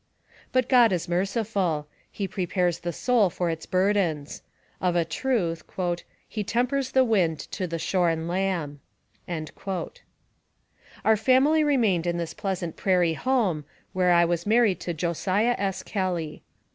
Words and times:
But 0.51 0.67
God 0.67 0.91
is 0.91 1.07
merciful. 1.07 1.85
He 2.11 2.27
prepares 2.27 2.79
the 2.79 2.91
soul 2.91 3.29
for 3.29 3.51
its 3.51 3.67
burdens. 3.67 4.41
Of 4.81 4.95
a 4.95 5.05
truth, 5.05 5.63
a 5.77 5.97
He 6.27 6.43
tempers 6.43 6.89
the 6.93 7.03
wind 7.05 7.37
to 7.51 7.67
the 7.67 7.77
shorn 7.77 8.27
lamb." 8.27 8.79
Our 9.29 11.17
family 11.17 11.63
remained 11.63 12.07
in 12.07 12.17
this 12.17 12.33
pleasant 12.33 12.77
prairie 12.77 13.13
home, 13.13 13.63
where 13.93 14.09
I 14.11 14.25
was 14.25 14.47
married 14.47 14.79
to 14.79 14.95
Josiah 14.95 15.53
S. 15.59 15.83
Kelly. 15.83 16.41